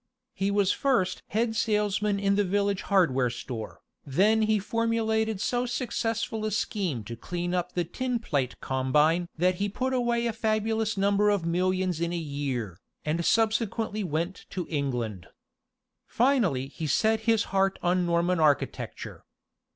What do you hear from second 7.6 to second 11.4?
the Tin Plate Combine that he put away a fabulous number